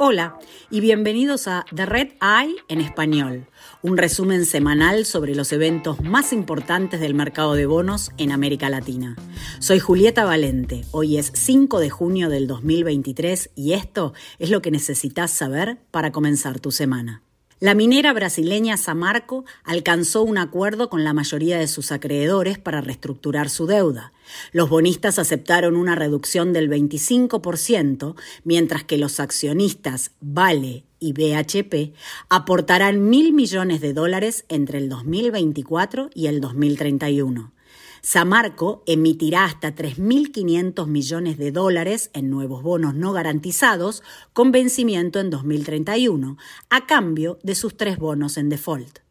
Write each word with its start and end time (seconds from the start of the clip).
Hola 0.00 0.38
y 0.70 0.80
bienvenidos 0.80 1.48
a 1.48 1.64
The 1.74 1.84
Red 1.84 2.12
Eye 2.22 2.54
en 2.68 2.80
español, 2.80 3.48
un 3.82 3.96
resumen 3.96 4.46
semanal 4.46 5.04
sobre 5.04 5.34
los 5.34 5.52
eventos 5.52 6.00
más 6.00 6.32
importantes 6.32 7.00
del 7.00 7.14
mercado 7.14 7.54
de 7.54 7.66
bonos 7.66 8.12
en 8.16 8.30
América 8.30 8.70
Latina. 8.70 9.16
Soy 9.58 9.80
Julieta 9.80 10.24
Valente, 10.24 10.84
hoy 10.92 11.18
es 11.18 11.32
5 11.34 11.80
de 11.80 11.90
junio 11.90 12.28
del 12.28 12.46
2023 12.46 13.50
y 13.56 13.72
esto 13.72 14.14
es 14.38 14.50
lo 14.50 14.62
que 14.62 14.70
necesitas 14.70 15.32
saber 15.32 15.78
para 15.90 16.12
comenzar 16.12 16.60
tu 16.60 16.70
semana. 16.70 17.24
La 17.60 17.74
minera 17.74 18.12
brasileña 18.12 18.76
Samarco 18.76 19.44
alcanzó 19.64 20.22
un 20.22 20.38
acuerdo 20.38 20.88
con 20.88 21.02
la 21.02 21.12
mayoría 21.12 21.58
de 21.58 21.66
sus 21.66 21.90
acreedores 21.90 22.56
para 22.56 22.80
reestructurar 22.80 23.50
su 23.50 23.66
deuda. 23.66 24.12
Los 24.52 24.70
bonistas 24.70 25.18
aceptaron 25.18 25.74
una 25.74 25.96
reducción 25.96 26.52
del 26.52 26.70
25%, 26.70 28.14
mientras 28.44 28.84
que 28.84 28.96
los 28.96 29.18
accionistas 29.18 30.12
Vale 30.20 30.84
y 31.00 31.12
BHP 31.14 31.96
aportarán 32.28 33.08
mil 33.10 33.32
millones 33.32 33.80
de 33.80 33.92
dólares 33.92 34.44
entre 34.48 34.78
el 34.78 34.88
2024 34.88 36.10
y 36.14 36.28
el 36.28 36.40
2031. 36.40 37.57
Samarco 38.02 38.82
emitirá 38.86 39.44
hasta 39.44 39.74
3.500 39.74 40.86
millones 40.86 41.38
de 41.38 41.52
dólares 41.52 42.10
en 42.12 42.30
nuevos 42.30 42.62
bonos 42.62 42.94
no 42.94 43.12
garantizados 43.12 44.02
con 44.32 44.52
vencimiento 44.52 45.20
en 45.20 45.30
2031, 45.30 46.36
a 46.70 46.86
cambio 46.86 47.38
de 47.42 47.54
sus 47.54 47.76
tres 47.76 47.98
bonos 47.98 48.36
en 48.36 48.48
default. 48.48 49.07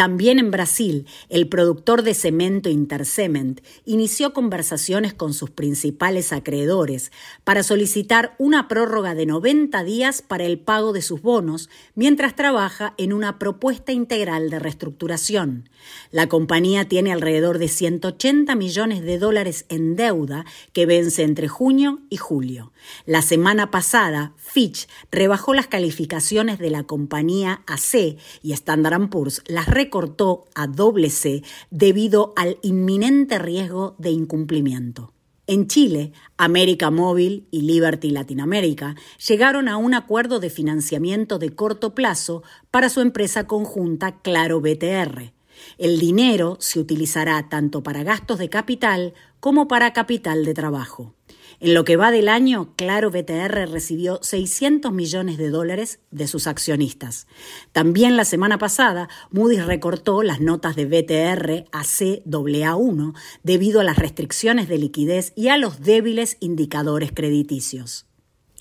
También 0.00 0.38
en 0.38 0.50
Brasil, 0.50 1.06
el 1.28 1.46
productor 1.46 2.02
de 2.02 2.14
cemento 2.14 2.70
Intercement 2.70 3.60
inició 3.84 4.32
conversaciones 4.32 5.12
con 5.12 5.34
sus 5.34 5.50
principales 5.50 6.32
acreedores 6.32 7.12
para 7.44 7.62
solicitar 7.62 8.34
una 8.38 8.66
prórroga 8.66 9.14
de 9.14 9.26
90 9.26 9.84
días 9.84 10.22
para 10.22 10.44
el 10.44 10.58
pago 10.58 10.94
de 10.94 11.02
sus 11.02 11.20
bonos 11.20 11.68
mientras 11.94 12.34
trabaja 12.34 12.94
en 12.96 13.12
una 13.12 13.38
propuesta 13.38 13.92
integral 13.92 14.48
de 14.48 14.58
reestructuración. 14.58 15.68
La 16.10 16.30
compañía 16.30 16.88
tiene 16.88 17.12
alrededor 17.12 17.58
de 17.58 17.68
180 17.68 18.54
millones 18.54 19.02
de 19.02 19.18
dólares 19.18 19.66
en 19.68 19.96
deuda 19.96 20.46
que 20.72 20.86
vence 20.86 21.24
entre 21.24 21.48
junio 21.48 22.00
y 22.08 22.16
julio. 22.16 22.72
La 23.04 23.20
semana 23.20 23.70
pasada, 23.70 24.32
Fitch 24.38 24.88
rebajó 25.10 25.52
las 25.52 25.66
calificaciones 25.66 26.58
de 26.58 26.70
la 26.70 26.84
compañía 26.84 27.62
AC 27.66 28.16
y 28.42 28.52
Standard 28.52 29.10
Poor's 29.10 29.42
las 29.46 29.68
cortó 29.90 30.46
a 30.54 30.66
doble 30.66 31.10
C 31.10 31.42
debido 31.70 32.32
al 32.36 32.58
inminente 32.62 33.38
riesgo 33.38 33.94
de 33.98 34.10
incumplimiento. 34.10 35.12
En 35.46 35.66
Chile, 35.66 36.12
América 36.36 36.92
Móvil 36.92 37.48
y 37.50 37.62
Liberty 37.62 38.10
Latinoamérica 38.10 38.94
llegaron 39.26 39.66
a 39.66 39.78
un 39.78 39.94
acuerdo 39.94 40.38
de 40.38 40.48
financiamiento 40.48 41.40
de 41.40 41.54
corto 41.56 41.92
plazo 41.92 42.44
para 42.70 42.88
su 42.88 43.00
empresa 43.00 43.48
conjunta 43.48 44.20
Claro 44.20 44.60
BTR. 44.60 45.32
El 45.76 45.98
dinero 45.98 46.56
se 46.60 46.78
utilizará 46.78 47.48
tanto 47.48 47.82
para 47.82 48.04
gastos 48.04 48.38
de 48.38 48.48
capital 48.48 49.12
como 49.40 49.66
para 49.66 49.92
capital 49.92 50.44
de 50.44 50.54
trabajo. 50.54 51.14
En 51.62 51.74
lo 51.74 51.84
que 51.84 51.96
va 51.96 52.10
del 52.10 52.30
año, 52.30 52.72
Claro 52.74 53.10
BTR 53.10 53.70
recibió 53.70 54.18
600 54.22 54.92
millones 54.92 55.36
de 55.36 55.50
dólares 55.50 56.00
de 56.10 56.26
sus 56.26 56.46
accionistas. 56.46 57.26
También 57.72 58.16
la 58.16 58.24
semana 58.24 58.56
pasada, 58.56 59.10
Moody's 59.30 59.66
recortó 59.66 60.22
las 60.22 60.40
notas 60.40 60.74
de 60.74 60.86
BTR 60.86 61.68
a 61.70 61.82
CAA1 61.82 63.14
debido 63.42 63.80
a 63.80 63.84
las 63.84 63.98
restricciones 63.98 64.68
de 64.68 64.78
liquidez 64.78 65.34
y 65.36 65.48
a 65.48 65.58
los 65.58 65.82
débiles 65.82 66.38
indicadores 66.40 67.12
crediticios. 67.12 68.09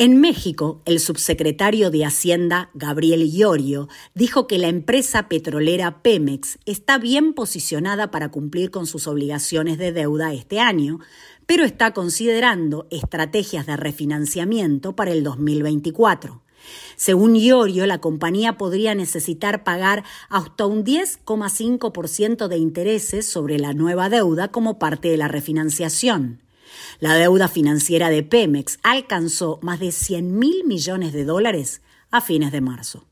En 0.02 0.22
México, 0.22 0.81
el 0.86 1.02
subsecretario 1.02 1.92
de 1.92 2.05
Hacienda, 2.05 2.69
Gabriel 2.73 3.22
Iorio, 3.22 3.89
dijo 4.16 4.47
que 4.47 4.58
la 4.58 4.69
empresa 4.69 5.28
petrolera 5.28 6.01
Pemex 6.01 6.57
está 6.66 6.97
bien 6.97 7.34
posicionada 7.34 8.09
para 8.09 8.31
cumplir 8.31 8.72
con 8.72 8.88
sus 8.88 9.07
obligaciones 9.07 9.78
de 9.78 9.91
deuda 9.91 10.34
este 10.34 10.62
año, 10.62 11.00
pero 11.46 11.66
está 11.66 11.94
considerando 11.94 12.88
estrategias 12.91 13.68
de 13.68 13.75
refinanciamiento 13.75 14.96
para 14.96 15.12
el 15.12 15.22
2024. 15.22 16.44
Según 16.95 17.35
Iorio, 17.35 17.85
la 17.85 18.00
compañía 18.00 18.57
podría 18.57 18.95
necesitar 18.95 19.66
pagar 19.66 20.06
hasta 20.29 20.66
un 20.66 20.85
10,5% 20.85 22.47
de 22.47 22.57
intereses 22.57 23.25
sobre 23.25 23.59
la 23.59 23.74
nueva 23.74 24.07
deuda 24.07 24.47
como 24.47 24.79
parte 24.79 25.09
de 25.09 25.18
la 25.18 25.28
refinanciación. 25.28 26.40
La 27.00 27.16
deuda 27.16 27.47
financiera 27.47 28.09
de 28.09 28.24
Pemex 28.24 28.80
alcanzó 28.84 29.59
más 29.62 29.80
de 29.80 29.91
100 29.91 30.38
mil 30.38 30.66
millones 30.66 31.13
de 31.13 31.25
dólares 31.25 31.81
a 32.12 32.22
fines 32.22 32.52
de 32.52 32.62
marzo. 32.62 33.06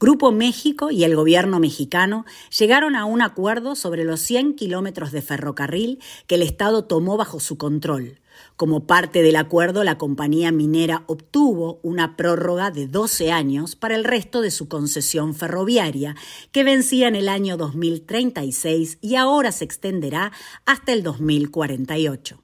Grupo 0.00 0.30
México 0.30 0.92
y 0.92 1.02
el 1.02 1.16
gobierno 1.16 1.58
mexicano 1.58 2.24
llegaron 2.56 2.94
a 2.94 3.04
un 3.04 3.20
acuerdo 3.20 3.74
sobre 3.74 4.04
los 4.04 4.20
100 4.20 4.54
kilómetros 4.54 5.10
de 5.10 5.22
ferrocarril 5.22 5.98
que 6.28 6.36
el 6.36 6.42
Estado 6.42 6.84
tomó 6.84 7.16
bajo 7.16 7.40
su 7.40 7.58
control. 7.58 8.20
Como 8.54 8.86
parte 8.86 9.22
del 9.22 9.34
acuerdo, 9.34 9.82
la 9.82 9.98
compañía 9.98 10.52
minera 10.52 11.02
obtuvo 11.08 11.80
una 11.82 12.16
prórroga 12.16 12.70
de 12.70 12.86
12 12.86 13.32
años 13.32 13.74
para 13.74 13.96
el 13.96 14.04
resto 14.04 14.40
de 14.40 14.52
su 14.52 14.68
concesión 14.68 15.34
ferroviaria, 15.34 16.14
que 16.52 16.62
vencía 16.62 17.08
en 17.08 17.16
el 17.16 17.28
año 17.28 17.56
2036 17.56 18.98
y 19.00 19.16
ahora 19.16 19.50
se 19.50 19.64
extenderá 19.64 20.30
hasta 20.64 20.92
el 20.92 21.02
2048. 21.02 22.40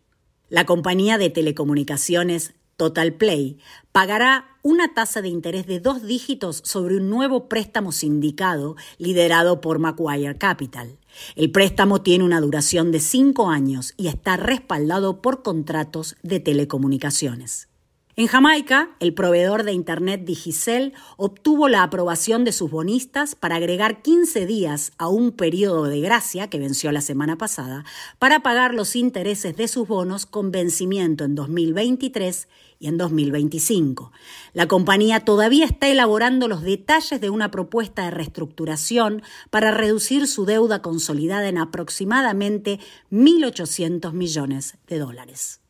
La 0.49 0.67
compañía 0.67 1.19
de 1.19 1.31
telecomunicaciones 1.31 2.55
Total 2.77 3.15
Play 3.15 3.59
pagará 3.93 4.59
una 4.63 4.95
tasa 4.95 5.23
de 5.23 5.29
interés 5.29 5.67
de 5.67 5.79
dos 5.79 6.03
dígitos 6.03 6.61
sobre 6.65 6.97
un 6.97 7.09
nuevo 7.09 7.49
préstamo 7.49 7.93
sindicado 7.93 8.77
liderado 8.99 9.61
por 9.61 9.79
Macquarie 9.79 10.37
Capital. 10.37 10.99
El 11.37 11.51
préstamo 11.51 12.03
tiene 12.03 12.25
una 12.25 12.41
duración 12.41 12.91
de 12.91 13.01
cinco 13.01 13.49
años 13.49 13.95
y 13.97 14.09
está 14.09 14.37
respaldado 14.37 15.23
por 15.23 15.43
contratos 15.43 16.17
de 16.23 16.41
telecomunicaciones. 16.41 17.69
En 18.17 18.29
Jamaica, 18.29 18.91
el 19.01 19.13
proveedor 19.13 19.65
de 19.65 19.73
Internet 19.73 20.25
Digicel 20.25 20.93
obtuvo 21.17 21.69
la 21.69 21.83
aprobación 21.83 22.45
de 22.45 22.53
sus 22.53 22.71
bonistas 22.71 23.35
para 23.35 23.57
agregar 23.57 24.03
15 24.03 24.47
días 24.47 24.93
a 24.99 25.09
un 25.09 25.33
periodo 25.33 25.87
de 25.87 26.01
gracia 26.01 26.49
que 26.49 26.61
venció 26.61 26.93
la 26.93 27.01
semana 27.01 27.37
pasada 27.37 27.85
para 28.21 28.39
pagar 28.39 28.73
los 28.73 28.95
intereses 28.95 29.57
de 29.57 29.67
sus 29.67 29.89
bonos 29.89 30.27
con 30.27 30.53
vencimiento 30.53 31.25
en 31.25 31.35
2023 31.35 32.47
y 32.79 32.87
en 32.87 32.99
2025. 32.99 34.13
La 34.53 34.69
compañía 34.69 35.19
todavía 35.25 35.65
está 35.65 35.89
elaborando 35.89 36.47
los 36.47 36.63
detalles 36.63 37.21
de 37.21 37.31
una 37.31 37.51
propuesta 37.51 38.05
de 38.05 38.13
reestructuración 38.13 39.23
para 39.51 39.73
reducir 39.73 40.29
su 40.29 40.47
deuda 40.47 40.83
consolidada 40.83 41.49
en 41.49 41.59
aproximadamente 41.59 42.79
1.800 43.11 44.13
millones 44.13 44.77
de 44.87 45.01
dólares. 45.01 45.64